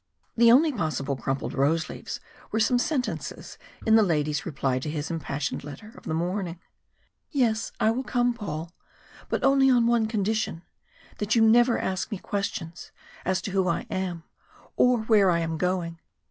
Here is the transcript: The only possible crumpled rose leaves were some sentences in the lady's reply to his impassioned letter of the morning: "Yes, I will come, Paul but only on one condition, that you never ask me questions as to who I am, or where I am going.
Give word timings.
The 0.35 0.51
only 0.51 0.71
possible 0.71 1.15
crumpled 1.15 1.53
rose 1.53 1.87
leaves 1.87 2.19
were 2.51 2.59
some 2.59 2.79
sentences 2.79 3.59
in 3.85 3.95
the 3.97 4.01
lady's 4.01 4.47
reply 4.47 4.79
to 4.79 4.89
his 4.89 5.11
impassioned 5.11 5.63
letter 5.63 5.91
of 5.95 6.05
the 6.05 6.15
morning: 6.15 6.59
"Yes, 7.29 7.71
I 7.79 7.91
will 7.91 8.01
come, 8.03 8.33
Paul 8.33 8.71
but 9.29 9.43
only 9.43 9.69
on 9.69 9.85
one 9.85 10.07
condition, 10.07 10.63
that 11.19 11.35
you 11.35 11.43
never 11.47 11.77
ask 11.77 12.09
me 12.09 12.17
questions 12.17 12.91
as 13.25 13.43
to 13.43 13.51
who 13.51 13.67
I 13.67 13.85
am, 13.91 14.23
or 14.75 15.01
where 15.01 15.29
I 15.29 15.37
am 15.41 15.59
going. 15.59 15.99